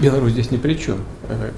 Беларусь 0.00 0.32
здесь 0.32 0.50
ни 0.50 0.56
при 0.56 0.74
чем. 0.74 0.98
Э, 1.28 1.50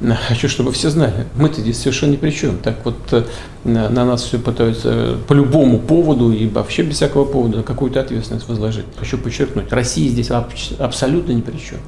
э, 0.00 0.14
хочу, 0.28 0.48
чтобы 0.48 0.72
все 0.72 0.90
знали, 0.90 1.26
мы-то 1.36 1.60
здесь 1.60 1.78
совершенно 1.78 2.12
ни 2.12 2.16
при 2.16 2.30
чем. 2.30 2.58
Так 2.58 2.84
вот 2.84 2.96
э, 3.12 3.24
на 3.64 4.04
нас 4.04 4.22
все 4.22 4.38
пытаются 4.38 5.16
по 5.26 5.32
любому 5.32 5.78
поводу 5.78 6.32
и 6.32 6.46
вообще 6.48 6.82
без 6.82 6.96
всякого 6.96 7.24
повода 7.24 7.62
какую-то 7.62 8.00
ответственность 8.00 8.48
возложить. 8.48 8.86
Хочу 8.98 9.18
подчеркнуть, 9.18 9.72
Россия 9.72 10.08
здесь 10.08 10.30
абсолютно 10.30 11.32
ни 11.32 11.40
при 11.40 11.58
чем. 11.58 11.78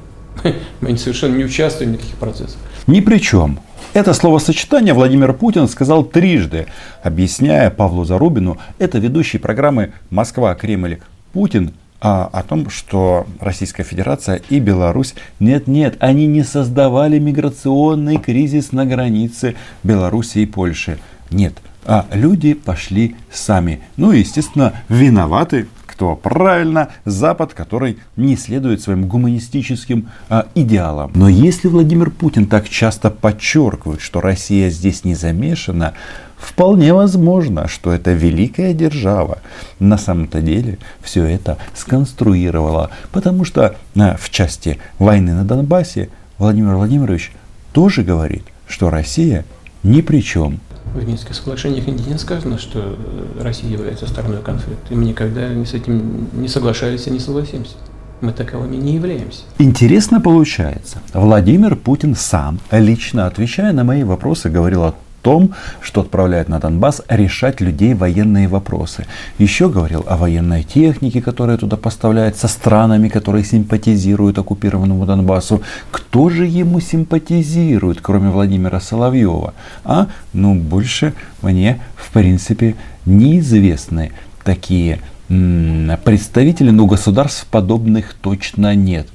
Мы 0.81 0.97
совершенно 0.97 1.35
не 1.35 1.43
участвуем 1.43 1.91
в 1.91 1.93
никаких 1.93 2.15
процессах. 2.15 2.57
Ни 2.87 3.01
при 3.01 3.19
чем. 3.19 3.59
Это 3.93 4.13
словосочетание 4.13 4.93
Владимир 4.93 5.33
Путин 5.33 5.67
сказал 5.67 6.03
трижды, 6.03 6.67
объясняя 7.01 7.69
Павлу 7.71 8.05
Зарубину, 8.05 8.59
это 8.77 8.99
ведущий 8.99 9.39
программы 9.39 9.93
«Москва-Кремль» 10.11 10.99
Путин 11.33 11.73
а, 12.01 12.29
о 12.31 12.43
том, 12.43 12.69
что 12.69 13.27
Российская 13.39 13.83
Федерация 13.83 14.41
и 14.49 14.59
Беларусь, 14.59 15.15
нет-нет, 15.39 15.97
они 15.99 16.27
не 16.27 16.43
создавали 16.43 17.19
миграционный 17.19 18.17
кризис 18.17 18.71
на 18.71 18.85
границе 18.85 19.55
Беларуси 19.83 20.39
и 20.39 20.45
Польши. 20.45 20.99
Нет, 21.29 21.55
а 21.85 22.05
люди 22.11 22.53
пошли 22.53 23.15
сами. 23.31 23.81
Ну 23.97 24.11
и, 24.11 24.19
естественно, 24.19 24.73
виноваты 24.87 25.67
кто 25.99 26.15
правильно, 26.15 26.91
Запад, 27.03 27.53
который 27.53 27.97
не 28.15 28.37
следует 28.37 28.81
своим 28.81 29.09
гуманистическим 29.09 30.07
а, 30.29 30.47
идеалам. 30.55 31.11
Но 31.13 31.27
если 31.27 31.67
Владимир 31.67 32.09
Путин 32.09 32.45
так 32.45 32.69
часто 32.69 33.09
подчеркивает, 33.11 33.99
что 33.99 34.21
Россия 34.21 34.69
здесь 34.69 35.03
не 35.03 35.13
замешана, 35.13 35.95
Вполне 36.39 36.93
возможно, 36.93 37.67
что 37.67 37.91
эта 37.91 38.13
великая 38.13 38.73
держава 38.73 39.39
на 39.79 39.97
самом-то 39.97 40.41
деле 40.41 40.79
все 41.01 41.25
это 41.25 41.57
сконструировала, 41.75 42.91
потому 43.11 43.43
что 43.43 43.75
а, 43.97 44.15
в 44.17 44.29
части 44.29 44.79
войны 44.97 45.33
на 45.33 45.43
Донбассе 45.43 46.09
Владимир 46.37 46.75
Владимирович 46.75 47.33
тоже 47.73 48.03
говорит, 48.03 48.43
что 48.67 48.89
Россия 48.89 49.45
ни 49.83 50.01
при 50.01 50.21
чем. 50.21 50.59
В 50.93 51.05
Минских 51.05 51.35
соглашениях 51.35 51.85
нигде 51.85 52.11
не 52.11 52.17
сказано, 52.17 52.57
что 52.57 52.97
Россия 53.39 53.69
является 53.69 54.07
стороной 54.07 54.41
конфликта. 54.41 54.93
И 54.93 54.95
мы 54.95 55.05
никогда 55.05 55.49
с 55.63 55.73
этим 55.73 56.29
не 56.33 56.47
соглашались 56.47 57.05
и 57.07 57.11
не 57.11 57.19
согласимся. 57.19 57.75
Мы 58.21 58.33
таковыми 58.33 58.75
не 58.75 58.95
являемся. 58.95 59.43
Интересно 59.59 60.19
получается. 60.19 60.97
Владимир 61.13 61.75
Путин 61.75 62.15
сам, 62.15 62.59
лично 62.71 63.27
отвечая 63.27 63.71
на 63.71 63.83
мои 63.83 64.03
вопросы, 64.03 64.49
говорил 64.49 64.83
о 64.83 64.95
том, 65.21 65.53
что 65.81 66.01
отправляет 66.01 66.49
на 66.49 66.59
Донбасс 66.59 67.01
решать 67.07 67.61
людей 67.61 67.93
военные 67.93 68.47
вопросы. 68.47 69.05
Еще 69.37 69.69
говорил 69.69 70.05
о 70.07 70.17
военной 70.17 70.63
технике, 70.63 71.21
которая 71.21 71.57
туда 71.57 71.77
поставляется, 71.77 72.47
странами, 72.47 73.09
которые 73.09 73.43
симпатизируют 73.43 74.37
оккупированному 74.37 75.05
Донбассу. 75.05 75.61
Кто 75.91 76.29
же 76.29 76.45
ему 76.45 76.79
симпатизирует, 76.79 78.01
кроме 78.01 78.29
Владимира 78.29 78.79
Соловьева? 78.79 79.53
А, 79.83 80.07
ну, 80.33 80.55
больше 80.55 81.13
мне, 81.41 81.79
в 81.95 82.11
принципе, 82.11 82.75
неизвестны 83.05 84.11
такие 84.43 84.99
представители, 85.27 86.71
но 86.71 86.87
государств 86.87 87.45
подобных 87.45 88.15
точно 88.15 88.73
нет. 88.73 89.07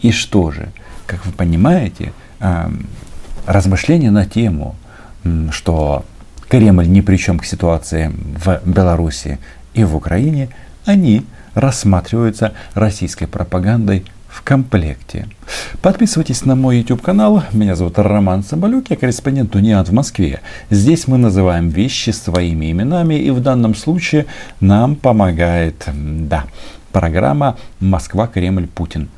И 0.00 0.12
что 0.12 0.50
же, 0.52 0.68
как 1.06 1.26
вы 1.26 1.32
понимаете, 1.32 2.12
размышления 3.46 4.10
на 4.10 4.26
тему 4.26 4.76
что 5.50 6.04
Кремль 6.48 6.88
ни 6.88 7.00
при 7.00 7.16
чем 7.16 7.38
к 7.38 7.44
ситуации 7.44 8.12
в 8.44 8.60
Беларуси 8.64 9.38
и 9.74 9.84
в 9.84 9.96
Украине, 9.96 10.48
они 10.84 11.24
рассматриваются 11.54 12.52
российской 12.74 13.26
пропагандой 13.26 14.04
в 14.28 14.42
комплекте. 14.42 15.26
Подписывайтесь 15.80 16.44
на 16.44 16.54
мой 16.54 16.78
YouTube 16.78 17.00
канал. 17.00 17.42
Меня 17.52 17.74
зовут 17.74 17.98
Роман 17.98 18.44
Соболюк, 18.44 18.90
я 18.90 18.96
корреспондент 18.96 19.54
Униан 19.56 19.84
в 19.84 19.92
Москве. 19.92 20.40
Здесь 20.68 21.08
мы 21.08 21.16
называем 21.16 21.70
вещи 21.70 22.10
своими 22.10 22.70
именами, 22.70 23.14
и 23.14 23.30
в 23.30 23.40
данном 23.40 23.74
случае 23.74 24.26
нам 24.60 24.94
помогает, 24.94 25.88
да, 25.94 26.44
программа 26.92 27.56
«Москва, 27.80 28.26
Кремль, 28.26 28.66
Путин». 28.66 29.08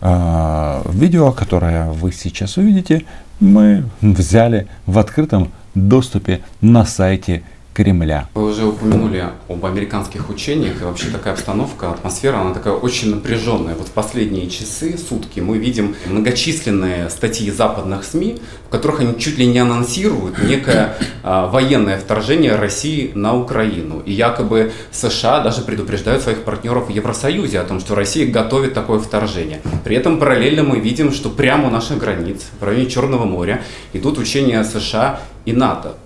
А, 0.00 0.82
видео, 0.90 1.30
которое 1.32 1.90
вы 1.90 2.10
сейчас 2.10 2.56
увидите, 2.56 3.04
мы 3.40 3.84
взяли 4.00 4.66
в 4.86 4.98
открытом 4.98 5.50
доступе 5.74 6.42
на 6.60 6.84
сайте 6.84 7.42
Кремля. 7.74 8.28
Вы 8.34 8.50
уже 8.50 8.66
упомянули 8.66 9.24
об 9.48 9.64
американских 9.64 10.28
учениях, 10.28 10.80
и 10.80 10.84
вообще 10.84 11.08
такая 11.08 11.34
обстановка, 11.34 11.90
атмосфера, 11.90 12.38
она 12.38 12.52
такая 12.52 12.74
очень 12.74 13.14
напряженная. 13.14 13.74
Вот 13.74 13.88
в 13.88 13.92
последние 13.92 14.48
часы, 14.50 14.98
сутки 14.98 15.40
мы 15.40 15.58
видим 15.58 15.96
многочисленные 16.06 17.08
статьи 17.08 17.50
западных 17.50 18.04
СМИ, 18.04 18.40
в 18.66 18.68
которых 18.68 19.00
они 19.00 19.18
чуть 19.18 19.38
ли 19.38 19.46
не 19.46 19.58
анонсируют 19.58 20.42
некое 20.42 20.96
а, 21.22 21.48
военное 21.48 21.98
вторжение 21.98 22.56
России 22.56 23.12
на 23.14 23.34
Украину. 23.36 24.02
И 24.04 24.12
якобы 24.12 24.72
США 24.90 25.40
даже 25.40 25.62
предупреждают 25.62 26.22
своих 26.22 26.42
партнеров 26.42 26.88
в 26.88 26.90
Евросоюзе 26.90 27.60
о 27.60 27.64
том, 27.64 27.80
что 27.80 27.94
Россия 27.94 28.30
готовит 28.30 28.74
такое 28.74 28.98
вторжение. 28.98 29.60
При 29.84 29.96
этом 29.96 30.18
параллельно 30.18 30.62
мы 30.62 30.78
видим, 30.78 31.12
что 31.12 31.30
прямо 31.30 31.68
у 31.68 31.70
наших 31.70 31.98
границ, 31.98 32.42
в 32.60 32.64
районе 32.64 32.86
Черного 32.86 33.24
моря, 33.24 33.62
идут 33.92 34.18
учения 34.18 34.62
США 34.64 35.20
и 35.44 35.52
НАТО. 35.52 35.96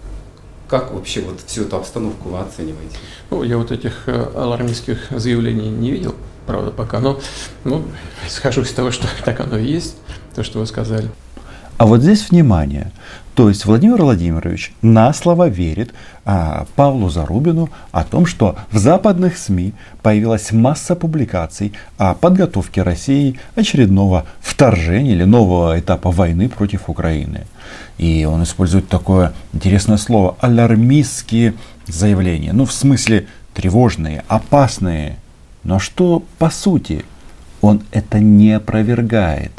Как 0.69 0.93
вообще 0.93 1.21
вот 1.21 1.41
всю 1.47 1.63
эту 1.63 1.77
обстановку 1.77 2.31
вы 2.31 2.41
оцениваете? 2.41 2.97
Ну, 3.31 3.45
я 3.45 3.57
вот 3.57 3.71
этих 3.71 4.09
э, 4.09 4.33
алармистских 4.35 5.11
заявлений 5.11 5.69
не 5.69 5.93
видел, 5.93 6.17
правда, 6.45 6.73
пока, 6.73 6.99
но 6.99 7.21
ну, 7.63 7.85
схожу 8.29 8.63
из 8.63 8.73
того, 8.73 8.91
что 8.91 9.07
так 9.25 9.39
оно 9.41 9.59
и 9.59 9.67
есть, 9.67 9.97
то, 10.35 10.43
что 10.43 10.59
вы 10.59 10.67
сказали. 10.67 11.09
А 11.79 11.87
вот 11.87 12.01
здесь 12.01 12.31
внимание. 12.31 12.91
То 13.35 13.51
есть 13.51 13.67
Владимир 13.67 14.01
Владимирович 14.01 14.73
на 14.81 15.13
слово 15.13 15.49
верит 15.49 15.93
а, 16.25 16.67
Павлу 16.75 17.11
Зарубину 17.11 17.69
о 17.93 18.03
том, 18.03 18.25
что 18.25 18.57
в 18.73 18.79
западных 18.79 19.37
СМИ 19.37 19.75
появилась 20.03 20.53
масса 20.53 20.97
публикаций 20.97 21.75
о 21.99 22.15
подготовке 22.15 22.83
России 22.83 23.39
очередного 23.55 24.25
вторжения 24.41 25.13
или 25.13 25.25
нового 25.25 25.79
этапа 25.79 26.11
войны 26.11 26.49
против 26.49 26.89
Украины. 26.89 27.47
И 27.99 28.25
он 28.25 28.43
использует 28.43 28.89
такое 28.89 29.33
интересное 29.53 29.97
слово 29.97 30.37
алармистские 30.41 31.55
заявления. 31.87 32.53
Ну, 32.53 32.65
в 32.65 32.73
смысле 32.73 33.27
тревожные, 33.55 34.25
опасные. 34.29 35.19
Но 35.65 35.79
что 35.79 36.23
по 36.39 36.51
сути? 36.51 37.05
Он 37.61 37.83
это 37.91 38.21
не 38.21 38.53
опровергает. 38.53 39.53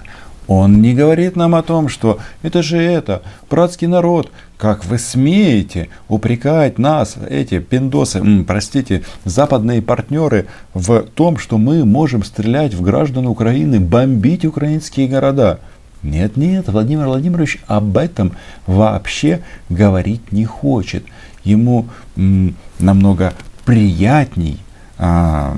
Он 0.48 0.82
не 0.82 0.94
говорит 0.94 1.36
нам 1.36 1.56
о 1.56 1.62
том, 1.62 1.90
что 1.90 2.20
это 2.42 2.64
же 2.64 2.78
это, 2.78 3.22
братский 3.50 3.88
народ, 3.88 4.32
как 4.58 4.86
вы 4.86 4.98
смеете 4.98 5.90
упрекать 6.08 6.80
нас, 6.80 7.18
эти 7.30 7.60
пиндосы, 7.60 8.24
простите, 8.48 9.04
западные 9.26 9.82
партнеры 9.82 10.48
в 10.74 11.02
том, 11.02 11.38
что 11.38 11.58
мы 11.58 11.84
можем 11.84 12.24
стрелять 12.24 12.74
в 12.74 12.82
граждан 12.82 13.28
Украины, 13.28 13.82
бомбить 13.82 14.46
украинские 14.46 15.10
города. 15.10 15.60
Нет, 16.03 16.38
нет, 16.38 16.68
Владимир 16.68 17.06
Владимирович 17.08 17.59
об 17.68 17.97
этом 17.97 18.34
вообще 18.66 19.41
говорить 19.69 20.31
не 20.31 20.46
хочет. 20.46 21.03
Ему 21.44 21.88
м, 22.16 22.56
намного 22.80 23.34
приятней 23.66 24.59
а, 24.97 25.57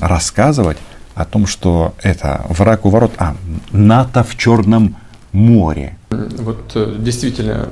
рассказывать 0.00 0.78
о 1.14 1.24
том, 1.24 1.46
что 1.46 1.94
это 2.02 2.44
враг 2.48 2.84
у 2.84 2.90
ворот, 2.90 3.12
а 3.18 3.36
НАТО 3.72 4.24
в 4.24 4.36
Черном 4.36 4.96
море. 5.32 5.96
Вот 6.10 6.72
э, 6.74 6.96
действительно 6.98 7.68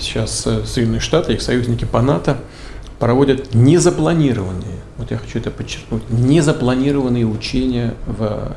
сейчас 0.00 0.46
э, 0.46 0.64
Соединенные 0.64 1.00
Штаты, 1.00 1.34
их 1.34 1.42
союзники 1.42 1.84
по 1.84 2.00
НАТО 2.00 2.38
проводят 2.98 3.54
незапланированные, 3.54 4.78
вот 4.96 5.10
я 5.10 5.18
хочу 5.18 5.38
это 5.38 5.50
подчеркнуть, 5.50 6.02
незапланированные 6.10 7.26
учения 7.26 7.94
в 8.06 8.56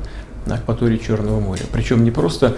акватории 0.50 0.97
Черного 0.97 1.40
моря. 1.40 1.63
Причем 1.72 2.03
не 2.03 2.12
просто 2.12 2.57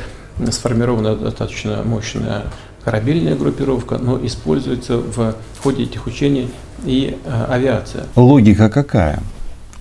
сформирована 0.52 1.16
достаточно 1.16 1.82
мощная 1.84 2.44
корабельная 2.84 3.36
группировка, 3.36 3.98
но 3.98 4.24
используется 4.26 4.98
в 4.98 5.36
ходе 5.62 5.84
этих 5.84 6.06
учений 6.06 6.50
и 6.86 7.18
э, 7.24 7.46
авиация. 7.50 8.06
Логика 8.16 8.70
какая? 8.70 9.22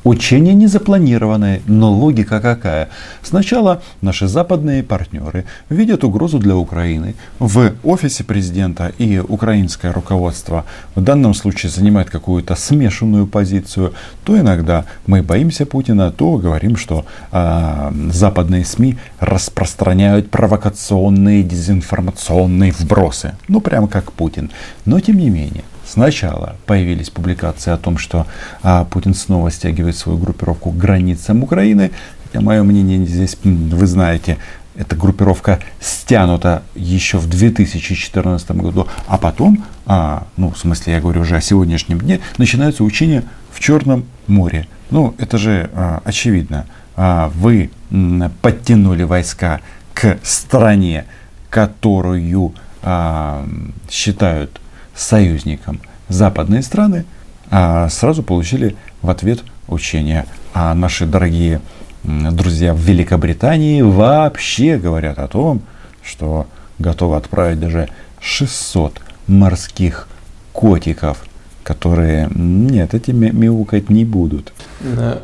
Учение 0.04 0.54
не 0.54 0.66
запланированное, 0.66 1.62
но 1.66 1.92
логика 1.92 2.40
какая? 2.40 2.88
Сначала 3.22 3.82
наши 4.00 4.26
западные 4.26 4.82
партнеры 4.82 5.44
видят 5.68 6.02
угрозу 6.02 6.40
для 6.40 6.56
Украины. 6.56 7.14
В 7.38 7.72
офисе 7.84 8.24
президента 8.24 8.92
и 8.98 9.20
украинское 9.20 9.92
руководство 9.92 10.64
в 10.96 11.02
данном 11.02 11.34
случае 11.34 11.70
занимает 11.70 12.10
какую-то 12.10 12.56
смешанную 12.56 13.28
позицию. 13.28 13.94
То 14.24 14.36
иногда 14.36 14.86
мы 15.06 15.22
боимся 15.22 15.66
Путина, 15.66 16.10
то 16.10 16.36
говорим, 16.36 16.76
что 16.76 17.06
э, 17.30 17.92
западные 18.12 18.64
СМИ 18.64 18.98
распространяют 19.20 20.30
провокационные 20.30 21.44
дезинформационные 21.44 22.72
вбросы. 22.72 23.36
Ну, 23.46 23.60
прямо 23.60 23.86
как 23.86 24.10
Путин. 24.10 24.50
Но 24.84 24.98
тем 24.98 25.18
не 25.18 25.30
менее, 25.30 25.62
Сначала 25.92 26.56
появились 26.64 27.10
публикации 27.10 27.70
о 27.70 27.76
том, 27.76 27.98
что 27.98 28.26
а, 28.62 28.86
Путин 28.86 29.12
снова 29.12 29.50
стягивает 29.50 29.94
свою 29.94 30.16
группировку 30.16 30.70
к 30.70 30.76
границам 30.78 31.42
Украины. 31.42 31.90
Хотя 32.24 32.40
мое 32.40 32.62
мнение 32.62 33.04
здесь, 33.04 33.36
вы 33.44 33.86
знаете, 33.86 34.38
эта 34.74 34.96
группировка 34.96 35.58
стянута 35.80 36.62
еще 36.74 37.18
в 37.18 37.28
2014 37.28 38.52
году, 38.52 38.88
а 39.06 39.18
потом, 39.18 39.66
а, 39.84 40.26
ну, 40.38 40.52
в 40.52 40.56
смысле, 40.56 40.94
я 40.94 41.00
говорю 41.02 41.20
уже 41.20 41.36
о 41.36 41.42
сегодняшнем 41.42 42.00
дне, 42.00 42.20
начинаются 42.38 42.84
учения 42.84 43.24
в 43.50 43.60
Черном 43.60 44.06
море. 44.26 44.68
Ну, 44.88 45.14
это 45.18 45.36
же 45.36 45.68
а, 45.74 46.00
очевидно. 46.06 46.64
А, 46.96 47.30
вы 47.34 47.70
м, 47.90 48.32
подтянули 48.40 49.02
войска 49.02 49.60
к 49.92 50.16
стране, 50.22 51.04
которую 51.50 52.54
а, 52.82 53.46
считают 53.90 54.61
союзником 54.94 55.80
западные 56.08 56.62
страны, 56.62 57.04
а 57.50 57.88
сразу 57.88 58.22
получили 58.22 58.76
в 59.00 59.10
ответ 59.10 59.40
учения. 59.68 60.26
А 60.54 60.74
наши 60.74 61.06
дорогие 61.06 61.60
друзья 62.04 62.74
в 62.74 62.78
Великобритании 62.78 63.82
вообще 63.82 64.76
говорят 64.76 65.18
о 65.18 65.28
том, 65.28 65.62
что 66.02 66.46
готовы 66.78 67.16
отправить 67.16 67.60
даже 67.60 67.88
600 68.20 69.00
морских 69.26 70.08
котиков, 70.52 71.24
которые, 71.62 72.28
нет, 72.34 72.92
эти 72.94 73.12
мяукать 73.12 73.88
не 73.88 74.04
будут. 74.04 74.52
Э, 74.80 75.18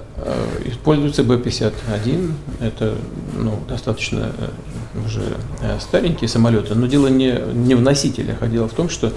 используется 0.66 1.22
Б-51, 1.24 2.32
это 2.60 2.96
ну, 3.36 3.58
достаточно 3.68 4.32
э, 4.36 5.06
уже 5.06 5.22
э, 5.60 5.78
старенькие 5.80 6.28
самолеты, 6.28 6.74
но 6.74 6.86
дело 6.86 7.08
не, 7.08 7.38
не 7.54 7.74
в 7.74 7.82
носителях, 7.82 8.38
а 8.40 8.46
дело 8.46 8.68
в 8.68 8.72
том, 8.72 8.88
что 8.88 9.12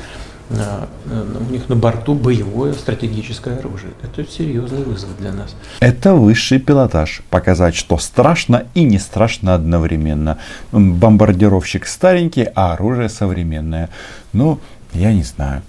у 0.52 1.52
них 1.52 1.70
на 1.70 1.76
борту 1.76 2.14
боевое 2.14 2.74
стратегическое 2.74 3.58
оружие. 3.58 3.94
Это 4.04 4.30
серьезный 4.30 4.84
вызов 4.84 5.10
для 5.20 5.32
нас. 5.32 5.56
Это 5.80 6.14
высший 6.14 6.60
пилотаж. 6.60 7.22
Показать, 7.30 7.76
что 7.76 7.98
страшно 7.98 8.64
и 8.74 8.84
не 8.84 9.00
страшно 9.00 9.56
одновременно. 9.56 10.38
Бомбардировщик 10.72 11.86
старенький, 11.86 12.48
а 12.56 12.74
оружие 12.74 13.10
современное. 13.10 13.90
Ну, 14.34 14.60
я 14.94 15.14
не 15.14 15.24
знаю. 15.24 15.62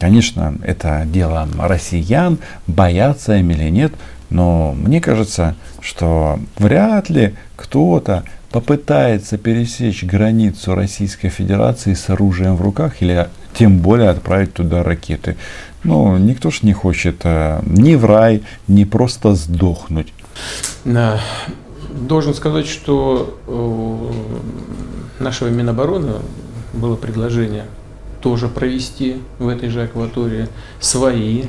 Конечно, 0.00 0.56
это 0.62 1.02
дело 1.06 1.46
россиян, 1.58 2.38
боятся 2.66 3.36
им 3.36 3.50
или 3.50 3.68
нет. 3.68 3.92
Но 4.30 4.72
мне 4.72 5.00
кажется, 5.00 5.54
что 5.80 6.38
вряд 6.58 7.10
ли 7.10 7.34
кто-то 7.56 8.24
попытается 8.50 9.36
пересечь 9.36 10.04
границу 10.04 10.74
Российской 10.74 11.28
Федерации 11.28 11.94
с 11.94 12.08
оружием 12.08 12.56
в 12.56 12.62
руках 12.62 13.02
или 13.02 13.28
тем 13.58 13.78
более 13.78 14.10
отправить 14.10 14.54
туда 14.54 14.84
ракеты. 14.84 15.36
Ну, 15.82 16.16
никто 16.16 16.50
ж 16.50 16.62
не 16.62 16.72
хочет 16.72 17.22
э, 17.24 17.60
ни 17.66 17.96
в 17.96 18.04
рай, 18.04 18.42
ни 18.68 18.84
просто 18.84 19.34
сдохнуть. 19.34 20.12
Должен 21.90 22.34
сказать, 22.34 22.68
что 22.68 23.40
у 23.48 25.22
нашего 25.22 25.48
Минобороны 25.48 26.20
было 26.72 26.94
предложение 26.94 27.64
тоже 28.20 28.46
провести 28.48 29.16
в 29.40 29.48
этой 29.48 29.68
же 29.70 29.82
акватории 29.82 30.48
свои 30.78 31.46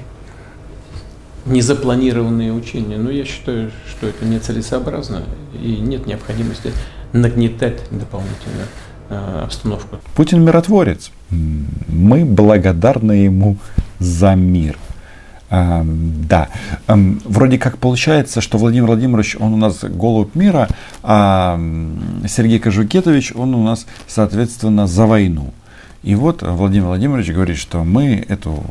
незапланированные 1.46 2.52
учения. 2.52 2.98
Но 2.98 3.12
я 3.12 3.26
считаю, 3.26 3.72
что 3.88 4.08
это 4.08 4.26
нецелесообразно 4.26 5.24
и 5.54 5.78
нет 5.78 6.08
необходимости 6.08 6.72
нагнетать 7.14 7.82
дополнительно 7.92 8.66
э, 9.10 9.42
обстановку. 9.44 9.98
Путин 10.16 10.44
миротворец. 10.44 11.12
Мы 11.32 12.26
благодарны 12.26 13.12
ему 13.12 13.58
за 14.00 14.36
мир. 14.36 14.78
А, 15.52 15.84
да, 15.84 16.50
а, 16.86 16.96
вроде 17.26 17.58
как 17.58 17.80
получается, 17.80 18.40
что 18.40 18.60
Владимир 18.60 18.86
Владимирович, 18.86 19.36
он 19.40 19.54
у 19.54 19.58
нас 19.58 19.80
голубь 19.84 20.36
мира, 20.36 20.70
а 21.02 21.60
Сергей 22.28 22.60
Кожукетович, 22.60 23.34
он 23.36 23.56
у 23.56 23.64
нас, 23.64 23.88
соответственно, 24.08 24.86
за 24.86 25.08
войну. 25.08 25.54
И 26.04 26.14
вот 26.14 26.44
Владимир 26.44 26.88
Владимирович 26.88 27.32
говорит, 27.32 27.58
что 27.58 27.84
мы 27.84 28.24
эту 28.30 28.64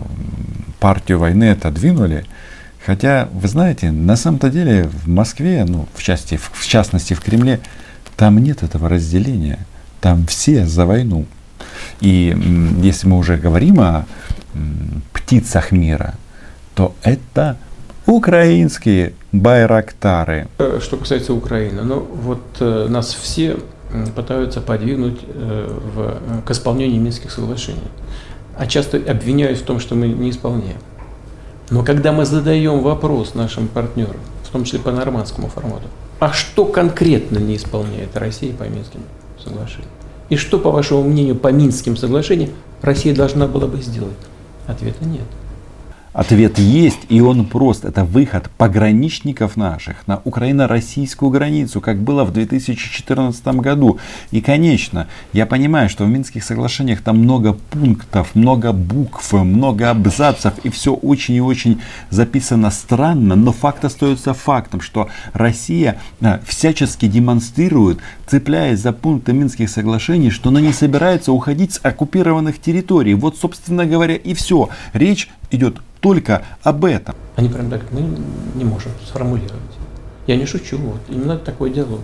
партию 0.78 1.18
войны 1.18 1.50
отодвинули, 1.50 2.24
хотя, 2.86 3.28
вы 3.32 3.48
знаете, 3.48 3.90
на 3.90 4.16
самом-то 4.16 4.48
деле 4.48 4.84
в 4.84 5.08
Москве, 5.08 5.64
ну, 5.66 5.86
в, 5.94 6.02
части, 6.02 6.36
в 6.36 6.66
частности 6.66 7.14
в 7.14 7.20
Кремле, 7.20 7.60
там 8.16 8.38
нет 8.38 8.62
этого 8.62 8.88
разделения, 8.88 9.58
там 10.00 10.26
все 10.26 10.64
за 10.64 10.86
войну. 10.86 11.26
И 12.00 12.36
если 12.82 13.08
мы 13.08 13.18
уже 13.18 13.36
говорим 13.36 13.80
о 13.80 14.06
птицах 15.12 15.72
мира, 15.72 16.14
то 16.74 16.94
это 17.02 17.56
украинские 18.06 19.12
байрактары. 19.32 20.48
Э, 20.58 20.80
что 20.82 20.96
касается 20.96 21.34
Украины, 21.34 21.82
ну 21.82 22.00
вот 22.00 22.42
э, 22.60 22.86
нас 22.88 23.14
все 23.14 23.58
пытаются 24.14 24.60
подвинуть 24.60 25.20
э, 25.22 25.78
в, 25.94 26.42
к 26.44 26.50
исполнению 26.50 27.00
Минских 27.00 27.30
соглашений. 27.30 27.88
А 28.56 28.66
часто 28.66 28.96
обвиняют 28.96 29.58
в 29.58 29.62
том, 29.62 29.78
что 29.78 29.94
мы 29.94 30.08
не 30.08 30.30
исполняем. 30.30 30.78
Но 31.70 31.84
когда 31.84 32.12
мы 32.12 32.24
задаем 32.24 32.80
вопрос 32.80 33.34
нашим 33.34 33.68
партнерам, 33.68 34.20
в 34.44 34.48
том 34.48 34.64
числе 34.64 34.78
по 34.78 34.90
нормандскому 34.90 35.48
формату, 35.48 35.84
а 36.18 36.32
что 36.32 36.64
конкретно 36.64 37.38
не 37.38 37.56
исполняет 37.56 38.16
Россия 38.16 38.52
по 38.54 38.64
Минским 38.64 39.02
соглашениям? 39.42 39.90
И 40.28 40.36
что, 40.36 40.58
по 40.58 40.70
вашему 40.70 41.02
мнению, 41.02 41.36
по 41.36 41.48
Минским 41.48 41.96
соглашениям 41.96 42.50
Россия 42.82 43.14
должна 43.14 43.46
была 43.46 43.66
бы 43.66 43.80
сделать? 43.80 44.16
Ответа 44.66 45.04
нет. 45.04 45.24
Ответ 46.18 46.58
есть, 46.58 46.98
и 47.08 47.20
он 47.20 47.46
прост. 47.46 47.84
Это 47.84 48.04
выход 48.04 48.50
пограничников 48.58 49.56
наших 49.56 50.04
на 50.08 50.20
украино-российскую 50.24 51.30
границу, 51.30 51.80
как 51.80 51.98
было 51.98 52.24
в 52.24 52.32
2014 52.32 53.46
году. 53.60 54.00
И, 54.32 54.40
конечно, 54.40 55.06
я 55.32 55.46
понимаю, 55.46 55.88
что 55.88 56.04
в 56.04 56.08
Минских 56.08 56.42
соглашениях 56.42 57.02
там 57.02 57.18
много 57.18 57.52
пунктов, 57.52 58.34
много 58.34 58.72
букв, 58.72 59.32
много 59.32 59.90
абзацев, 59.90 60.54
и 60.64 60.70
все 60.70 60.92
очень 60.92 61.36
и 61.36 61.40
очень 61.40 61.80
записано 62.10 62.72
странно, 62.72 63.36
но 63.36 63.52
факт 63.52 63.84
остается 63.84 64.34
фактом, 64.34 64.80
что 64.80 65.08
Россия 65.34 66.00
а, 66.20 66.40
всячески 66.44 67.06
демонстрирует, 67.06 68.00
цепляясь 68.26 68.80
за 68.80 68.92
пункты 68.92 69.32
Минских 69.32 69.70
соглашений, 69.70 70.30
что 70.30 70.48
она 70.48 70.60
не 70.60 70.72
собирается 70.72 71.30
уходить 71.30 71.74
с 71.74 71.80
оккупированных 71.80 72.60
территорий. 72.60 73.14
Вот, 73.14 73.36
собственно 73.38 73.86
говоря, 73.86 74.16
и 74.16 74.34
все. 74.34 74.68
Речь 74.92 75.28
идет 75.50 75.76
только 76.00 76.42
об 76.62 76.84
этом. 76.84 77.14
Они 77.36 77.48
прям 77.48 77.70
так, 77.70 77.82
мы 77.92 78.02
не 78.54 78.64
можем 78.64 78.92
сформулировать. 79.04 79.52
Я 80.26 80.36
не 80.36 80.46
шучу, 80.46 80.76
вот 80.76 81.00
именно 81.08 81.36
такой 81.38 81.70
диалог. 81.70 82.00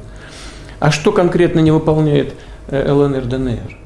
А 0.80 0.90
что 0.90 1.12
конкретно 1.12 1.60
не 1.60 1.70
выполняет 1.70 2.34
э, 2.68 2.90
ЛНР, 2.90 3.26
ДНР 3.26 3.76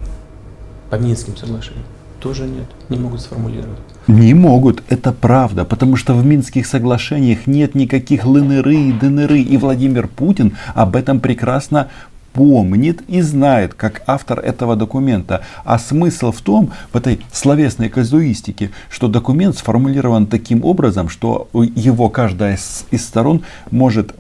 по 0.91 0.97
Минским 0.97 1.37
соглашениям? 1.37 1.85
Тоже 2.21 2.45
нет, 2.45 2.67
не 2.89 2.99
могут 2.99 3.21
сформулировать. 3.21 3.79
Не 4.09 4.35
могут, 4.35 4.83
это 4.89 5.13
правда, 5.13 5.65
потому 5.65 5.97
что 5.97 6.15
в 6.15 6.25
Минских 6.25 6.67
соглашениях 6.67 7.47
нет 7.47 7.75
никаких 7.75 8.25
ЛНР 8.25 8.69
и 8.69 8.93
ДНР, 8.93 9.35
и 9.35 9.57
Владимир 9.57 10.09
Путин 10.09 10.57
об 10.75 10.97
этом 10.97 11.21
прекрасно 11.21 11.89
помнит 12.39 13.03
и 13.09 13.21
знает, 13.21 13.75
как 13.75 14.03
автор 14.07 14.39
этого 14.39 14.77
документа. 14.77 15.41
А 15.65 15.77
смысл 15.77 16.31
в 16.31 16.41
том, 16.41 16.71
в 16.93 16.97
этой 16.97 17.19
словесной 17.33 17.89
казуистике, 17.89 18.71
что 18.89 19.09
документ 19.09 19.59
сформулирован 19.59 20.29
таким 20.29 20.65
образом, 20.65 21.09
что 21.09 21.49
его 21.53 22.09
каждая 22.09 22.55
из, 22.55 23.05
сторон 23.05 23.43
может 23.73 24.15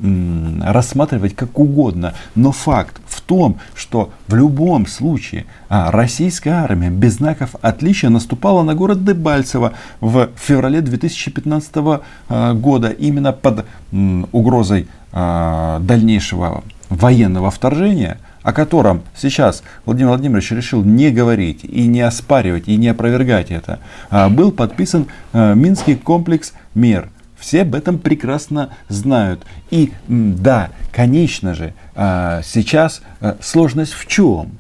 рассматривать 0.60 1.37
как 1.37 1.60
угодно. 1.60 2.12
Но 2.34 2.50
факт 2.50 3.00
в 3.06 3.20
том, 3.20 3.60
что 3.76 4.10
в 4.26 4.34
любом 4.34 4.88
случае 4.88 5.46
а, 5.68 5.92
российская 5.92 6.64
армия 6.64 6.90
без 6.90 7.18
знаков 7.18 7.54
отличия 7.62 8.10
наступала 8.10 8.64
на 8.64 8.75
город 8.75 9.04
Дебальцево 9.04 9.75
в 10.00 10.30
феврале 10.34 10.80
2015 10.80 11.72
а, 11.76 12.54
года 12.54 12.88
именно 12.88 13.32
под 13.32 13.64
м, 13.92 14.26
угрозой 14.32 14.88
а, 15.12 15.78
дальнейшего 15.78 16.64
военного 16.88 17.50
вторжения, 17.50 18.18
о 18.42 18.52
котором 18.52 19.02
сейчас 19.16 19.62
Владимир 19.85 20.09
Владимирович 20.09 20.50
решил 20.52 20.83
не 20.83 21.11
говорить 21.11 21.64
и 21.64 21.87
не 21.87 22.00
оспаривать 22.00 22.68
и 22.68 22.76
не 22.76 22.88
опровергать 22.88 23.50
это, 23.50 23.80
а 24.11 24.28
был 24.28 24.52
подписан 24.52 25.07
э, 25.33 25.54
Минский 25.54 25.97
комплекс 25.97 26.52
мер. 26.75 27.11
Все 27.38 27.62
об 27.62 27.75
этом 27.75 27.99
прекрасно 27.99 28.71
знают. 28.88 29.45
И 29.71 29.92
да, 30.09 30.71
конечно 30.92 31.54
же, 31.54 31.73
а, 31.95 32.42
сейчас 32.42 33.00
сложность 33.40 33.92
в 33.92 34.07
чем? 34.07 34.50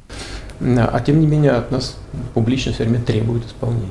А 0.60 1.00
тем 1.00 1.20
не 1.20 1.26
менее 1.26 1.52
от 1.52 1.72
нас 1.72 1.96
публично 2.34 2.72
все 2.72 2.84
время 2.84 3.00
требует 3.00 3.46
исполнения. 3.46 3.88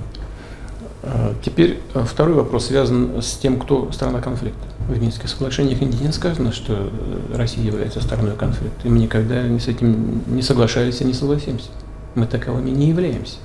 А, 1.03 1.34
теперь 1.44 1.79
второй 1.94 2.36
вопрос 2.36 2.67
связан 2.67 3.22
с 3.22 3.38
тем, 3.38 3.60
кто 3.60 3.91
страна 3.91 4.22
конфликта. 4.22 4.65
В 4.88 5.01
Минских 5.01 5.27
соглашениях 5.27 5.82
нигде 5.82 6.06
не 6.06 6.13
сказано, 6.13 6.53
что 6.53 6.74
э, 6.74 7.36
Россия 7.36 7.63
является 7.63 8.01
стороной 8.01 8.36
конфликта. 8.38 8.88
И 8.88 8.89
мы 8.89 9.00
никогда 9.00 9.44
с 9.60 9.67
этим 9.67 10.24
не 10.27 10.41
соглашались 10.41 11.01
и 11.01 11.06
не 11.06 11.13
согласимся. 11.13 11.70
Мы 12.15 12.25
таковыми 12.25 12.70
не 12.70 12.88
являемся. 12.88 13.36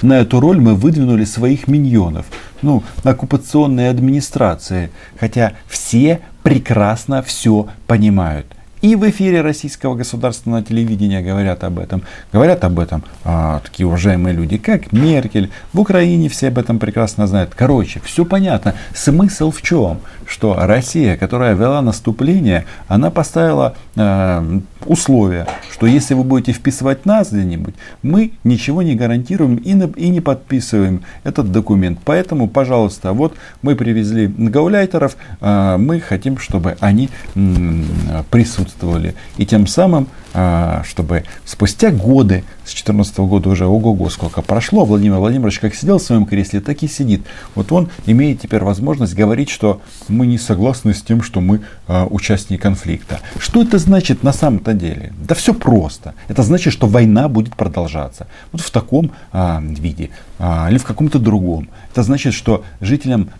На 0.00 0.20
эту 0.20 0.40
роль 0.40 0.58
мы 0.58 0.74
выдвинули 0.74 1.24
своих 1.24 1.68
миньонов, 1.68 2.24
ну, 2.62 2.82
оккупационной 3.04 3.90
администрации, 3.90 4.90
хотя 5.18 5.52
все 5.68 6.20
прекрасно 6.42 7.22
все 7.22 7.68
понимают. 7.86 8.46
И 8.80 8.96
в 8.96 9.08
эфире 9.10 9.42
российского 9.42 9.94
государственного 9.94 10.62
телевидения 10.62 11.20
говорят 11.20 11.64
об 11.64 11.78
этом. 11.78 12.02
Говорят 12.32 12.64
об 12.64 12.78
этом 12.78 13.04
а, 13.24 13.60
такие 13.62 13.86
уважаемые 13.86 14.34
люди, 14.34 14.56
как 14.56 14.90
Меркель. 14.92 15.50
В 15.74 15.80
Украине 15.80 16.30
все 16.30 16.48
об 16.48 16.56
этом 16.56 16.78
прекрасно 16.78 17.26
знают. 17.26 17.52
Короче, 17.54 18.00
все 18.02 18.24
понятно. 18.24 18.74
Смысл 18.94 19.50
в 19.50 19.60
чем? 19.60 20.00
Что 20.30 20.54
Россия, 20.56 21.16
которая 21.16 21.54
вела 21.54 21.82
наступление, 21.82 22.64
она 22.86 23.10
поставила 23.10 23.74
э, 23.96 24.60
условия, 24.86 25.48
что 25.72 25.88
если 25.88 26.14
вы 26.14 26.22
будете 26.22 26.52
вписывать 26.52 27.04
нас 27.04 27.32
где-нибудь, 27.32 27.74
мы 28.04 28.34
ничего 28.44 28.82
не 28.82 28.94
гарантируем 28.94 29.56
и, 29.56 29.70
и 30.00 30.08
не 30.08 30.20
подписываем 30.20 31.02
этот 31.24 31.50
документ. 31.50 31.98
Поэтому, 32.04 32.46
пожалуйста, 32.46 33.12
вот 33.12 33.34
мы 33.62 33.74
привезли 33.74 34.28
гауляйтеров, 34.28 35.16
э, 35.40 35.76
мы 35.78 35.98
хотим, 35.98 36.38
чтобы 36.38 36.76
они 36.78 37.10
э, 37.34 37.82
присутствовали. 38.30 39.16
И 39.36 39.44
тем 39.44 39.66
самым, 39.66 40.06
чтобы 40.32 41.24
спустя 41.44 41.90
годы, 41.90 42.44
с 42.64 42.70
2014 42.70 43.18
года 43.18 43.48
уже 43.48 43.66
ого-го 43.66 44.08
сколько 44.10 44.42
прошло, 44.42 44.84
Владимир 44.84 45.18
Владимирович 45.18 45.58
как 45.58 45.74
сидел 45.74 45.98
в 45.98 46.02
своем 46.02 46.26
кресле, 46.26 46.60
так 46.60 46.82
и 46.82 46.88
сидит. 46.88 47.22
Вот 47.54 47.72
он 47.72 47.90
имеет 48.06 48.40
теперь 48.40 48.62
возможность 48.62 49.14
говорить, 49.14 49.50
что 49.50 49.80
мы 50.08 50.26
не 50.26 50.38
согласны 50.38 50.94
с 50.94 51.02
тем, 51.02 51.22
что 51.22 51.40
мы 51.40 51.62
а, 51.88 52.06
участники 52.06 52.60
конфликта. 52.60 53.20
Что 53.38 53.62
это 53.62 53.78
значит 53.78 54.22
на 54.22 54.32
самом-то 54.32 54.72
деле? 54.72 55.12
Да 55.26 55.34
все 55.34 55.52
просто. 55.52 56.14
Это 56.28 56.42
значит, 56.42 56.72
что 56.72 56.86
война 56.86 57.28
будет 57.28 57.56
продолжаться. 57.56 58.26
Вот 58.52 58.60
в 58.60 58.70
таком 58.70 59.12
а, 59.32 59.60
виде 59.62 60.10
или 60.38 60.78
в 60.78 60.84
каком-то 60.84 61.18
другом. 61.18 61.68
Это 61.92 62.02
значит, 62.02 62.32
что 62.32 62.64
жителям 62.80 63.30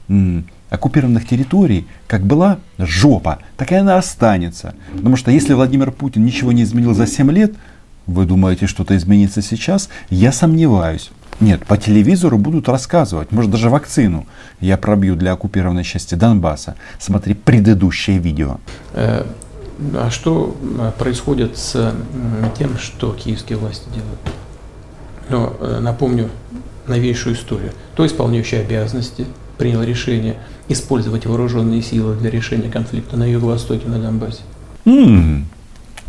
оккупированных 0.70 1.26
территорий, 1.26 1.86
как 2.06 2.22
была 2.22 2.58
жопа, 2.78 3.40
так 3.56 3.72
и 3.72 3.74
она 3.74 3.98
останется. 3.98 4.74
Потому 4.92 5.16
что 5.16 5.30
если 5.30 5.52
Владимир 5.52 5.90
Путин 5.90 6.24
ничего 6.24 6.52
не 6.52 6.62
изменил 6.62 6.94
за 6.94 7.06
7 7.06 7.30
лет, 7.30 7.52
вы 8.06 8.24
думаете, 8.24 8.66
что-то 8.66 8.96
изменится 8.96 9.42
сейчас? 9.42 9.88
Я 10.08 10.32
сомневаюсь. 10.32 11.10
Нет, 11.40 11.64
по 11.66 11.76
телевизору 11.76 12.36
будут 12.38 12.68
рассказывать, 12.68 13.32
может 13.32 13.50
даже 13.50 13.70
вакцину 13.70 14.26
я 14.60 14.76
пробью 14.76 15.16
для 15.16 15.32
оккупированной 15.32 15.84
части 15.84 16.14
Донбасса. 16.14 16.76
Смотри 16.98 17.34
предыдущее 17.34 18.18
видео. 18.18 18.58
Э, 18.92 19.24
а 19.94 20.10
что 20.10 20.54
э, 20.60 20.92
происходит 20.98 21.56
с 21.56 21.94
тем, 22.58 22.76
что 22.78 23.14
киевские 23.14 23.56
власти 23.56 23.88
делают? 23.88 24.20
Но 25.30 25.56
э, 25.60 25.78
напомню 25.80 26.28
новейшую 26.86 27.34
историю. 27.34 27.72
То 27.94 28.04
исполняющий 28.04 28.56
обязанности 28.56 29.26
принял 29.60 29.82
решение 29.82 30.36
использовать 30.68 31.26
вооруженные 31.26 31.82
силы 31.82 32.16
для 32.16 32.30
решения 32.30 32.70
конфликта 32.70 33.18
на 33.18 33.30
юго-востоке, 33.30 33.86
на 33.88 33.98
Донбассе? 33.98 34.40
м 34.86 35.44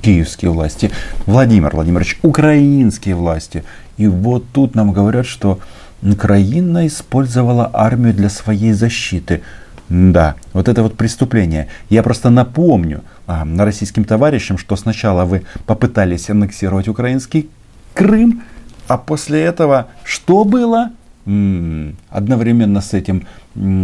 Киевские 0.02 0.52
власти, 0.52 0.90
Владимир 1.26 1.76
Владимирович, 1.76 2.18
украинские 2.24 3.16
власти. 3.16 3.66
И 3.98 4.08
вот 4.08 4.46
тут 4.54 4.74
нам 4.74 4.94
говорят, 4.94 5.26
что 5.26 5.60
Украина 6.02 6.88
использовала 6.88 7.70
армию 7.74 8.14
для 8.14 8.30
своей 8.30 8.72
защиты. 8.72 9.42
Да, 9.90 10.36
вот 10.54 10.70
это 10.70 10.82
вот 10.82 10.96
преступление. 10.96 11.68
Я 11.90 12.04
просто 12.04 12.30
напомню 12.30 13.02
а, 13.28 13.46
российским 13.58 14.06
товарищам, 14.06 14.58
что 14.58 14.78
сначала 14.78 15.26
вы 15.26 15.44
попытались 15.66 16.30
аннексировать 16.30 16.88
украинский 16.88 17.50
Крым, 17.94 18.44
а 18.88 18.98
после 18.98 19.42
этого 19.42 19.88
что 20.06 20.46
было? 20.46 20.92
Одновременно 21.26 22.82
с 22.82 22.94
этим 22.94 23.28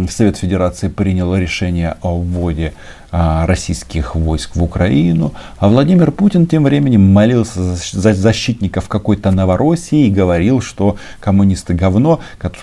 Совет 0.08 0.36
Федерации 0.38 0.88
принял 0.88 1.36
решение 1.36 1.96
о 2.02 2.18
вводе 2.18 2.72
а, 3.10 3.46
российских 3.46 4.16
войск 4.16 4.56
в 4.56 4.62
Украину, 4.62 5.34
а 5.58 5.68
Владимир 5.68 6.10
Путин 6.10 6.46
тем 6.46 6.64
временем 6.64 7.12
молился 7.12 7.76
за 7.76 8.14
защитников 8.14 8.88
какой-то 8.88 9.30
Новороссии 9.30 10.06
и 10.06 10.10
говорил, 10.10 10.60
что 10.60 10.96
коммунисты 11.20 11.74
говно, 11.74 12.20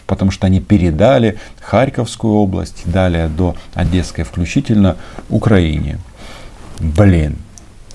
потому 0.07 0.31
что 0.31 0.47
они 0.47 0.59
передали 0.59 1.37
Харьковскую 1.61 2.33
область, 2.33 2.83
далее 2.85 3.27
до 3.27 3.55
Одесской 3.75 4.23
включительно 4.23 4.97
Украине. 5.29 5.99
Блин, 6.79 7.37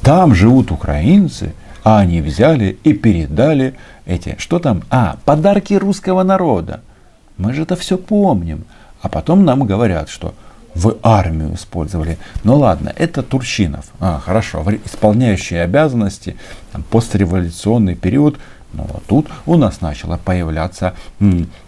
там 0.01 0.35
живут 0.35 0.71
украинцы, 0.71 1.53
а 1.83 2.01
они 2.01 2.21
взяли 2.21 2.79
и 2.85 2.93
передали 2.93 3.75
эти, 4.07 4.37
что 4.39 4.59
там? 4.59 4.83
А, 4.91 5.17
подарки 5.25 5.75
русского 5.75 6.23
народа. 6.23 6.81
Мы 7.37 7.55
же 7.55 7.63
это 7.63 7.77
все 7.77 7.97
помним. 7.97 8.65
А 9.01 9.09
потом 9.09 9.45
нам 9.45 9.65
говорят, 9.65 10.09
что 10.09 10.35
вы 10.75 10.97
армию 11.03 11.55
использовали. 11.55 12.19
Ну 12.45 12.57
ладно, 12.57 12.93
это 12.97 13.23
Турчинов. 13.23 13.87
А, 13.99 14.21
хорошо, 14.21 14.65
исполняющие 14.85 15.63
обязанности, 15.63 16.37
там, 16.73 16.83
постреволюционный 16.83 17.95
период. 17.95 18.39
Но 18.73 18.85
вот 18.85 19.03
тут 19.07 19.27
у 19.47 19.57
нас 19.57 19.81
начала 19.81 20.17
появляться, 20.17 20.95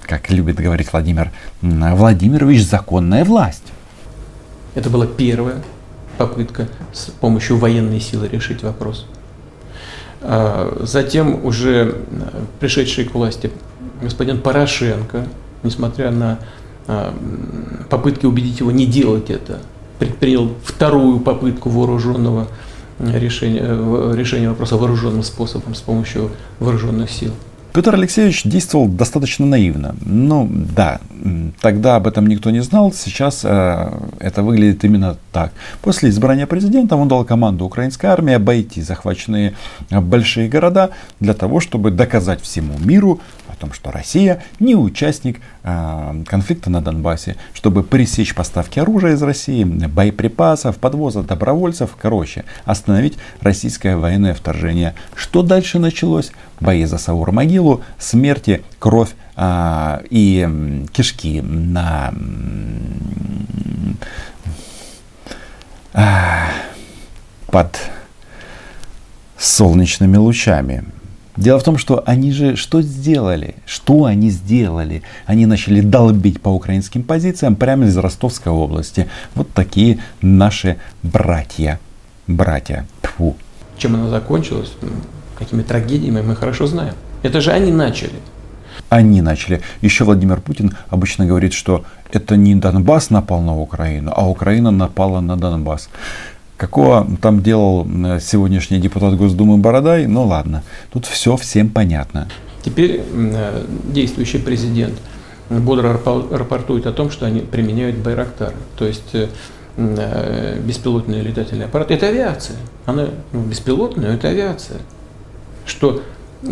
как 0.02 0.30
любит 0.30 0.56
говорить 0.56 0.92
Владимир 0.92 1.32
Владимирович, 1.60 2.64
законная 2.64 3.24
власть. 3.24 3.64
Это 4.74 4.88
была 4.88 5.06
первая 5.06 5.56
попытка 6.16 6.68
с 6.92 7.06
помощью 7.06 7.58
военной 7.58 7.98
силы 7.98 8.28
решить 8.28 8.62
вопрос. 8.62 9.06
А, 10.22 10.78
затем 10.82 11.44
уже 11.44 11.96
пришедший 12.60 13.04
к 13.04 13.14
власти 13.14 13.50
господин 14.00 14.40
Порошенко, 14.40 15.26
несмотря 15.62 16.10
на 16.10 16.38
а, 16.86 17.14
попытки 17.90 18.26
убедить 18.26 18.60
его 18.60 18.70
не 18.70 18.86
делать 18.86 19.30
это, 19.30 19.60
предпринял 19.98 20.50
вторую 20.64 21.20
попытку 21.20 21.70
вооруженного 21.70 22.48
решения, 22.98 23.62
э, 23.64 24.12
решения 24.16 24.48
вопроса 24.48 24.76
вооруженным 24.76 25.22
способом 25.22 25.74
с 25.74 25.80
помощью 25.80 26.30
вооруженных 26.58 27.10
сил. 27.10 27.32
Петр 27.72 27.94
Алексеевич 27.94 28.42
действовал 28.44 28.86
достаточно 28.86 29.46
наивно. 29.46 29.96
Ну 30.04 30.46
да, 30.50 31.00
тогда 31.62 31.96
об 31.96 32.06
этом 32.06 32.26
никто 32.26 32.50
не 32.50 32.60
знал, 32.60 32.92
сейчас 32.92 33.40
э, 33.44 33.92
это 34.18 34.42
выглядит 34.42 34.84
именно 34.84 35.16
так. 35.32 35.52
После 35.80 36.10
избрания 36.10 36.46
президента 36.46 36.96
он 36.96 37.08
дал 37.08 37.24
команду 37.24 37.64
украинской 37.64 38.06
армии 38.06 38.34
обойти 38.34 38.82
захваченные 38.82 39.54
большие 39.90 40.50
города 40.50 40.90
для 41.18 41.32
того, 41.32 41.60
чтобы 41.60 41.90
доказать 41.90 42.42
всему 42.42 42.78
миру 42.78 43.20
о 43.48 43.56
том, 43.56 43.72
что 43.72 43.90
Россия 43.90 44.42
не 44.60 44.74
участник 44.74 45.40
э, 45.62 46.22
конфликта 46.26 46.68
на 46.68 46.82
Донбассе, 46.82 47.36
чтобы 47.54 47.82
пресечь 47.84 48.34
поставки 48.34 48.78
оружия 48.78 49.12
из 49.12 49.22
России, 49.22 49.64
боеприпасов, 49.64 50.76
подвоза 50.76 51.22
добровольцев, 51.22 51.96
короче, 52.00 52.44
остановить 52.66 53.16
российское 53.40 53.96
военное 53.96 54.34
вторжение. 54.34 54.94
Что 55.14 55.42
дальше 55.42 55.78
началось? 55.78 56.32
Бои 56.60 56.84
за 56.84 56.98
Саур-могилу, 57.62 57.82
смерти, 57.98 58.62
кровь 58.78 59.10
а, 59.36 60.02
и 60.10 60.48
кишки 60.92 61.40
на 61.40 62.12
а, 65.94 66.48
под 67.46 67.78
солнечными 69.38 70.16
лучами. 70.16 70.84
Дело 71.36 71.58
в 71.58 71.64
том, 71.64 71.78
что 71.78 72.02
они 72.04 72.30
же 72.30 72.56
что 72.56 72.82
сделали? 72.82 73.54
Что 73.64 74.04
они 74.04 74.28
сделали? 74.28 75.02
Они 75.24 75.46
начали 75.46 75.80
долбить 75.80 76.42
по 76.42 76.50
украинским 76.50 77.02
позициям 77.02 77.56
прямо 77.56 77.86
из 77.86 77.96
Ростовской 77.96 78.52
области. 78.52 79.08
Вот 79.34 79.48
такие 79.52 79.98
наши 80.20 80.76
братья. 81.02 81.80
Братья. 82.26 82.86
Тьфу. 83.02 83.34
Чем 83.78 83.94
она 83.94 84.10
закончилась, 84.10 84.72
какими 85.38 85.62
трагедиями, 85.62 86.20
мы 86.20 86.36
хорошо 86.36 86.66
знаем. 86.66 86.94
Это 87.22 87.40
же 87.40 87.50
они 87.50 87.72
начали. 87.72 88.14
Они 88.88 89.22
начали. 89.22 89.62
Еще 89.80 90.04
Владимир 90.04 90.40
Путин 90.40 90.76
обычно 90.90 91.24
говорит, 91.24 91.52
что 91.52 91.84
это 92.10 92.36
не 92.36 92.54
Донбасс 92.54 93.10
напал 93.10 93.40
на 93.40 93.58
Украину, 93.58 94.12
а 94.14 94.28
Украина 94.28 94.70
напала 94.70 95.20
на 95.20 95.36
Донбасс. 95.36 95.88
Какого 96.56 97.06
там 97.20 97.42
делал 97.42 97.86
э, 97.86 98.20
сегодняшний 98.20 98.78
депутат 98.78 99.16
Госдумы 99.16 99.56
Бородай, 99.56 100.06
ну 100.06 100.24
ладно, 100.26 100.62
тут 100.92 101.06
все 101.06 101.36
всем 101.36 101.70
понятно. 101.70 102.28
Теперь 102.62 103.02
э, 103.02 103.64
действующий 103.84 104.38
президент 104.38 104.94
бодро 105.48 105.98
рапортует 106.30 106.86
о 106.86 106.92
том, 106.92 107.10
что 107.10 107.26
они 107.26 107.40
применяют 107.40 107.96
Байрактар, 107.96 108.52
то 108.76 108.86
есть 108.86 109.14
э, 109.14 109.28
беспилотные 110.60 111.22
летательные 111.22 111.66
аппараты. 111.66 111.94
Это 111.94 112.08
авиация. 112.08 112.56
Она 112.86 113.08
ну, 113.32 113.42
беспилотная, 113.42 114.14
это 114.14 114.28
авиация. 114.28 114.78
Что 115.66 116.02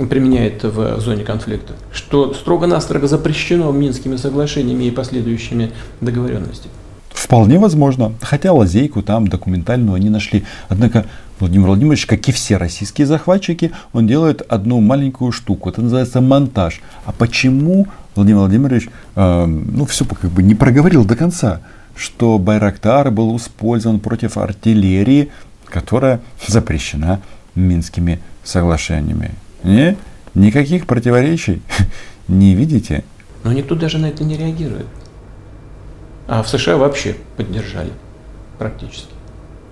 применяет 0.08 0.62
в 0.64 1.00
зоне 1.00 1.24
конфликта, 1.24 1.74
что 1.92 2.34
строго-настрого 2.34 3.06
запрещено 3.06 3.70
Минскими 3.72 4.16
соглашениями 4.16 4.84
и 4.84 4.90
последующими 4.90 5.72
договоренностями. 6.00 6.72
Вполне 7.10 7.58
возможно. 7.58 8.12
Хотя 8.22 8.52
лазейку 8.52 9.02
там 9.02 9.28
документальную 9.28 9.94
они 9.94 10.10
нашли. 10.10 10.44
Однако 10.68 11.06
Владимир 11.38 11.68
Владимирович, 11.68 12.06
как 12.06 12.28
и 12.28 12.32
все 12.32 12.56
российские 12.56 13.06
захватчики, 13.06 13.72
он 13.92 14.06
делает 14.06 14.42
одну 14.48 14.80
маленькую 14.80 15.32
штуку. 15.32 15.68
Это 15.68 15.82
называется 15.82 16.20
монтаж. 16.20 16.80
А 17.04 17.12
почему 17.12 17.86
Владимир 18.14 18.38
Владимирович 18.38 18.88
э, 19.16 19.44
ну, 19.46 19.84
все 19.86 20.04
как 20.04 20.30
бы 20.30 20.42
не 20.42 20.54
проговорил 20.54 21.04
до 21.04 21.14
конца, 21.16 21.60
что 21.94 22.38
Байрактар 22.38 23.10
был 23.10 23.36
использован 23.36 24.00
против 24.00 24.36
артиллерии 24.36 25.30
которая 25.70 26.20
запрещена 26.46 27.20
Минскими 27.54 28.20
соглашениями. 28.44 29.32
Не? 29.62 29.96
Никаких 30.34 30.86
противоречий 30.86 31.62
не 32.28 32.54
видите? 32.54 33.04
Но 33.44 33.52
никто 33.52 33.74
даже 33.74 33.98
на 33.98 34.06
это 34.06 34.24
не 34.24 34.36
реагирует. 34.36 34.86
А 36.28 36.42
в 36.42 36.48
США 36.48 36.76
вообще 36.76 37.16
поддержали 37.36 37.92
практически. 38.58 39.12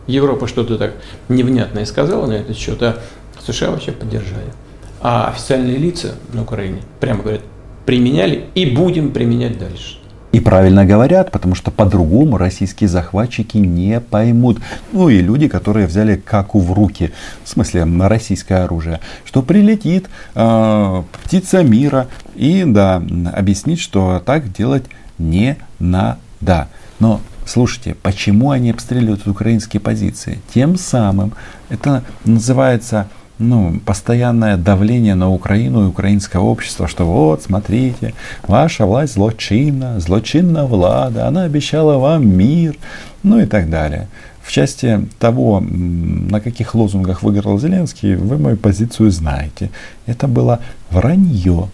Европа 0.07 0.49
что-то 0.49 0.79
так 0.79 0.95
невнятное 1.29 1.85
сказала 1.85 2.27
на 2.27 2.33
этот 2.33 2.57
счет, 2.57 2.83
а 2.83 2.99
США 3.47 3.71
вообще 3.71 3.93
поддержали. 3.93 4.53
А 5.01 5.29
официальные 5.29 5.77
лица 5.77 6.15
на 6.33 6.43
Украине 6.43 6.83
прямо 6.99 7.23
говорят, 7.23 7.43
применяли 7.87 8.47
и 8.55 8.67
будем 8.67 9.13
применять 9.13 9.59
дальше. 9.59 9.99
И 10.31 10.41
правильно 10.41 10.85
говорят, 10.85 11.31
потому 11.31 11.55
что 11.55 11.71
по-другому 11.71 12.37
российские 12.37 12.89
захватчики 12.89 13.57
не 13.57 13.99
поймут. 13.99 14.59
Ну 14.93 15.09
и 15.09 15.21
люди, 15.21 15.49
которые 15.49 15.87
взяли 15.87 16.17
каку 16.17 16.61
в 16.61 16.73
руки, 16.73 17.13
в 17.45 17.49
смысле 17.49 17.87
российское 18.07 18.65
оружие, 18.65 19.01
что 19.25 19.41
прилетит 19.41 20.09
э, 20.35 21.03
птица 21.25 21.63
мира 21.63 22.09
и 22.35 22.65
да, 22.67 23.03
объяснит, 23.35 23.79
что 23.79 24.23
так 24.25 24.53
делать 24.53 24.85
не 25.17 25.57
надо. 25.79 26.69
Но 27.01 27.21
слушайте, 27.47 27.97
почему 28.03 28.51
они 28.51 28.71
обстреливают 28.71 29.27
украинские 29.27 29.81
позиции? 29.81 30.41
Тем 30.53 30.77
самым 30.77 31.33
это 31.71 32.05
называется 32.25 33.09
ну, 33.39 33.81
постоянное 33.85 34.57
давление 34.57 35.15
на 35.15 35.31
Украину 35.31 35.85
и 35.85 35.89
украинское 35.89 36.43
общество, 36.43 36.89
что 36.89 37.05
вот, 37.05 37.43
смотрите, 37.43 38.15
ваша 38.47 38.85
власть 38.87 39.15
злочинна, 39.15 40.01
злочинна 40.01 40.67
влада, 40.67 41.27
она 41.27 41.45
обещала 41.45 41.99
вам 41.99 42.29
мир, 42.29 42.77
ну 43.23 43.39
и 43.39 43.47
так 43.47 43.71
далее. 43.71 44.09
В 44.43 44.51
части 44.51 45.07
того, 45.19 45.61
на 45.61 46.41
каких 46.41 46.75
лозунгах 46.75 47.23
выиграл 47.23 47.59
Зеленский, 47.59 48.17
вы 48.17 48.39
мою 48.39 48.57
позицию 48.57 49.11
знаете. 49.11 49.71
Это 50.07 50.27
было 50.27 50.61
вранье. 50.91 51.69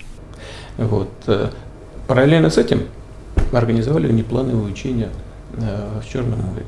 Вот. 0.76 1.10
Э, 1.28 1.50
параллельно 2.08 2.50
с 2.50 2.58
этим 2.58 2.82
организовали 3.52 4.10
неплановые 4.10 4.64
учения 4.64 5.08
э, 5.56 6.00
в 6.02 6.12
Черном 6.12 6.40
море. 6.40 6.66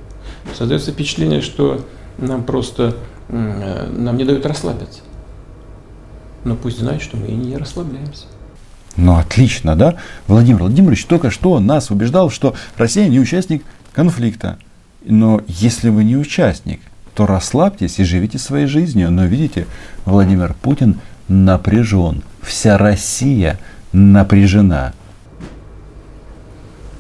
Создается 0.55 0.93
впечатление, 0.93 1.41
что 1.41 1.85
нам 2.19 2.45
просто 2.45 2.95
нам 3.28 4.16
не 4.16 4.25
дают 4.25 4.47
расслабиться. 4.47 5.00
Но 6.45 6.54
пусть 6.54 6.78
знают, 6.78 7.02
что 7.02 7.16
мы 7.16 7.28
не 7.28 7.56
расслабляемся. 7.56 8.26
Ну, 8.97 9.16
отлично, 9.16 9.76
да? 9.76 9.97
Владимир 10.26 10.61
Владимирович 10.61 11.04
только 11.04 11.30
что 11.30 11.59
нас 11.61 11.90
убеждал, 11.90 12.30
что 12.30 12.54
Россия 12.76 13.09
не 13.09 13.21
участник 13.21 13.64
конфликта. 13.92 14.59
Но 15.04 15.42
если 15.47 15.90
вы 15.90 16.04
не 16.04 16.16
участник, 16.16 16.80
то 17.14 17.26
расслабьтесь 17.26 17.99
и 17.99 18.04
живите 18.04 18.38
своей 18.38 18.66
жизнью. 18.66 19.11
Но 19.11 19.26
видите, 19.26 19.66
Владимир 20.04 20.54
Путин 20.54 20.99
напряжен. 21.28 22.23
Вся 22.42 22.78
Россия 22.78 23.59
напряжена. 23.92 24.92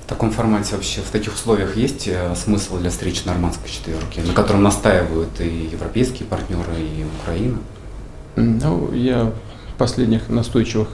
В 0.06 0.08
таком 0.08 0.30
формате 0.30 0.76
вообще, 0.76 1.00
в 1.00 1.10
таких 1.10 1.34
условиях 1.34 1.76
есть 1.76 2.06
э, 2.06 2.32
смысл 2.36 2.78
для 2.78 2.90
встречи 2.90 3.22
нормандской 3.26 3.68
четверки, 3.68 4.20
на 4.20 4.34
котором 4.34 4.62
настаивают 4.62 5.40
и 5.40 5.68
европейские 5.72 6.28
партнеры, 6.28 6.74
и 6.78 7.04
Украина? 7.20 7.58
Ну, 8.36 8.92
я 8.92 9.32
последних 9.78 10.28
настойчивых 10.28 10.90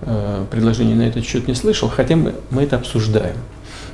э, 0.00 0.46
предложений 0.50 0.94
на 0.94 1.02
этот 1.02 1.26
счет 1.26 1.46
не 1.46 1.54
слышал, 1.54 1.90
хотя 1.90 2.16
мы, 2.16 2.36
мы 2.48 2.62
это 2.62 2.76
обсуждаем. 2.76 3.36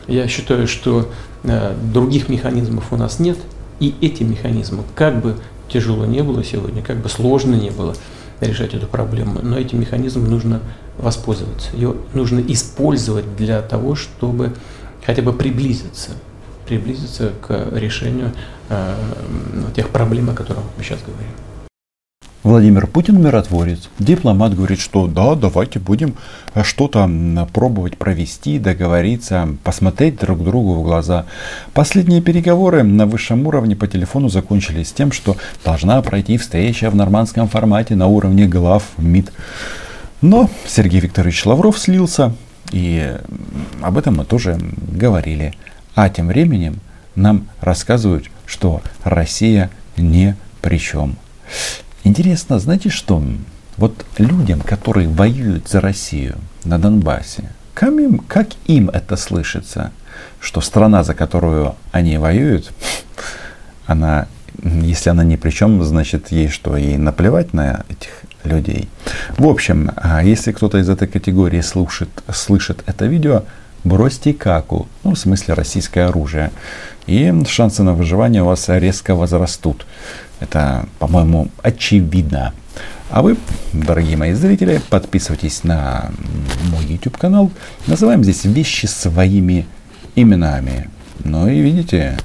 Я 0.06 0.28
считаю, 0.28 0.68
что 0.68 1.10
э, 1.42 1.74
других 1.92 2.28
механизмов 2.28 2.92
у 2.92 2.96
нас 2.96 3.18
нет, 3.18 3.38
и 3.80 3.92
эти 4.00 4.22
механизмы, 4.22 4.84
как 4.94 5.20
бы 5.20 5.36
тяжело 5.68 6.06
не 6.06 6.22
было 6.22 6.44
сегодня, 6.44 6.80
как 6.80 6.98
бы 6.98 7.08
сложно 7.08 7.56
не 7.56 7.70
было 7.70 7.96
решать 8.40 8.74
эту 8.74 8.86
проблему, 8.86 9.40
но 9.42 9.58
этим 9.58 9.80
механизмом 9.80 10.30
нужно 10.30 10.60
воспользоваться. 11.00 11.70
Ее 11.74 11.94
нужно 12.14 12.40
использовать 12.40 13.36
для 13.36 13.62
того, 13.62 13.94
чтобы 13.94 14.54
хотя 15.04 15.22
бы 15.22 15.32
приблизиться, 15.32 16.12
приблизиться 16.66 17.32
к 17.46 17.68
решению 17.72 18.32
э, 18.68 18.94
тех 19.74 19.88
проблем, 19.90 20.30
о 20.30 20.34
которых 20.34 20.62
мы 20.76 20.84
сейчас 20.84 21.00
говорим. 21.00 21.32
Владимир 22.42 22.86
Путин 22.86 23.22
миротворец. 23.22 23.90
Дипломат 23.98 24.56
говорит, 24.56 24.80
что 24.80 25.06
да, 25.06 25.34
давайте 25.34 25.78
будем 25.78 26.14
что-то 26.62 27.08
пробовать 27.52 27.98
провести, 27.98 28.58
договориться, 28.58 29.46
посмотреть 29.62 30.18
друг 30.18 30.42
другу 30.42 30.76
в 30.76 30.82
глаза. 30.82 31.26
Последние 31.74 32.22
переговоры 32.22 32.82
на 32.82 33.04
высшем 33.04 33.46
уровне 33.46 33.76
по 33.76 33.86
телефону 33.86 34.30
закончились 34.30 34.90
тем, 34.90 35.12
что 35.12 35.36
должна 35.66 36.00
пройти 36.00 36.38
встреча 36.38 36.88
в 36.88 36.96
нормандском 36.96 37.46
формате 37.46 37.94
на 37.94 38.06
уровне 38.06 38.46
глав 38.46 38.84
МИД. 38.96 39.32
Но 40.20 40.50
Сергей 40.66 41.00
Викторович 41.00 41.46
Лавров 41.46 41.78
слился, 41.78 42.34
и 42.72 43.16
об 43.82 43.96
этом 43.96 44.16
мы 44.16 44.24
тоже 44.24 44.58
говорили. 44.92 45.54
А 45.94 46.08
тем 46.08 46.28
временем 46.28 46.80
нам 47.14 47.48
рассказывают, 47.60 48.30
что 48.46 48.82
Россия 49.02 49.70
не 49.96 50.36
при 50.60 50.78
чем. 50.78 51.16
Интересно, 52.04 52.58
знаете 52.58 52.90
что? 52.90 53.22
Вот 53.76 54.04
людям, 54.18 54.60
которые 54.60 55.08
воюют 55.08 55.68
за 55.68 55.80
Россию 55.80 56.36
на 56.64 56.78
Донбассе, 56.78 57.50
как 57.74 57.92
им, 57.92 58.18
как 58.18 58.48
им 58.66 58.90
это 58.90 59.16
слышится? 59.16 59.90
Что 60.38 60.60
страна, 60.60 61.02
за 61.02 61.14
которую 61.14 61.76
они 61.92 62.18
воюют, 62.18 62.72
она, 63.86 64.28
если 64.62 65.08
она 65.08 65.24
ни 65.24 65.36
при 65.36 65.50
чем, 65.50 65.82
значит 65.82 66.30
ей 66.30 66.48
что, 66.48 66.76
ей 66.76 66.98
наплевать 66.98 67.54
на 67.54 67.84
этих 67.88 68.19
людей. 68.44 68.88
В 69.36 69.46
общем, 69.46 69.90
а 69.96 70.22
если 70.22 70.52
кто-то 70.52 70.78
из 70.78 70.88
этой 70.88 71.08
категории 71.08 71.60
слушает, 71.60 72.10
слышит 72.32 72.82
это 72.86 73.06
видео, 73.06 73.44
бросьте 73.84 74.32
каку, 74.32 74.88
ну, 75.04 75.14
в 75.14 75.18
смысле 75.18 75.54
российское 75.54 76.06
оружие, 76.06 76.50
и 77.06 77.32
шансы 77.48 77.82
на 77.82 77.94
выживание 77.94 78.42
у 78.42 78.46
вас 78.46 78.68
резко 78.68 79.14
возрастут. 79.14 79.86
Это, 80.40 80.86
по-моему, 80.98 81.48
очевидно. 81.62 82.52
А 83.10 83.22
вы, 83.22 83.36
дорогие 83.72 84.16
мои 84.16 84.32
зрители, 84.34 84.80
подписывайтесь 84.88 85.64
на 85.64 86.12
мой 86.70 86.84
YouTube 86.84 87.16
канал. 87.16 87.50
Называем 87.86 88.22
здесь 88.22 88.44
вещи 88.44 88.86
своими 88.86 89.66
именами. 90.14 90.88
Ну 91.24 91.48
и 91.48 91.60
видите, 91.60 92.16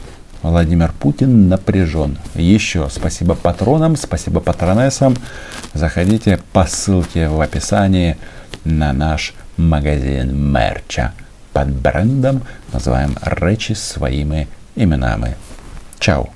Владимир 0.49 0.91
Путин 0.91 1.49
напряжен. 1.49 2.19
Еще 2.35 2.87
спасибо 2.91 3.33
патронам, 3.33 3.95
спасибо 3.95 4.39
патронессам. 4.39 5.15
Заходите 5.73 6.39
по 6.53 6.65
ссылке 6.65 7.27
в 7.27 7.41
описании 7.41 8.15
на 8.63 8.93
наш 8.93 9.33
магазин 9.57 10.35
мерча 10.53 11.13
под 11.51 11.69
брендом 11.69 12.43
называем 12.71 13.15
речи 13.23 13.73
своими 13.73 14.47
именами. 14.75 15.35
Чао! 15.99 16.34